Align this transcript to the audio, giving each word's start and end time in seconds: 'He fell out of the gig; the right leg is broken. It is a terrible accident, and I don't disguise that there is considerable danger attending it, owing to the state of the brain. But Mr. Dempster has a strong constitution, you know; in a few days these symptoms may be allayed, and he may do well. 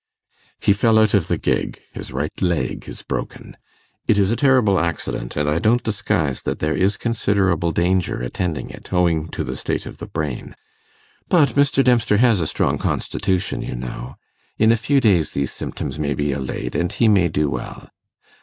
'He 0.59 0.73
fell 0.73 0.97
out 0.97 1.13
of 1.13 1.27
the 1.27 1.37
gig; 1.37 1.79
the 1.93 2.11
right 2.11 2.41
leg 2.41 2.89
is 2.89 3.03
broken. 3.03 3.55
It 4.07 4.17
is 4.17 4.31
a 4.31 4.35
terrible 4.35 4.79
accident, 4.79 5.35
and 5.37 5.47
I 5.47 5.59
don't 5.59 5.83
disguise 5.83 6.41
that 6.41 6.57
there 6.57 6.75
is 6.75 6.97
considerable 6.97 7.71
danger 7.71 8.19
attending 8.19 8.71
it, 8.71 8.91
owing 8.91 9.27
to 9.29 9.43
the 9.43 9.55
state 9.55 9.85
of 9.85 9.99
the 9.99 10.07
brain. 10.07 10.55
But 11.29 11.49
Mr. 11.49 11.83
Dempster 11.83 12.17
has 12.17 12.41
a 12.41 12.47
strong 12.47 12.79
constitution, 12.79 13.61
you 13.61 13.75
know; 13.75 14.15
in 14.57 14.71
a 14.71 14.75
few 14.75 14.99
days 15.01 15.33
these 15.33 15.51
symptoms 15.53 15.99
may 15.99 16.15
be 16.15 16.31
allayed, 16.31 16.73
and 16.73 16.91
he 16.91 17.07
may 17.07 17.27
do 17.27 17.51
well. 17.51 17.87